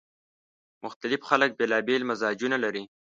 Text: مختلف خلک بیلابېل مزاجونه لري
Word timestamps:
مختلف 0.85 1.21
خلک 1.29 1.49
بیلابېل 1.59 2.01
مزاجونه 2.09 2.57
لري 2.63 2.83